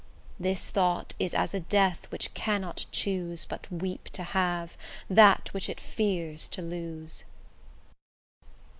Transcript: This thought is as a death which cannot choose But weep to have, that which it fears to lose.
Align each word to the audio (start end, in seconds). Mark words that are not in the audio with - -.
This 0.39 0.71
thought 0.71 1.13
is 1.19 1.35
as 1.35 1.53
a 1.53 1.59
death 1.59 2.07
which 2.09 2.33
cannot 2.33 2.87
choose 2.91 3.45
But 3.45 3.71
weep 3.71 4.05
to 4.13 4.23
have, 4.23 4.75
that 5.07 5.49
which 5.53 5.69
it 5.69 5.79
fears 5.79 6.47
to 6.47 6.63
lose. 6.63 7.23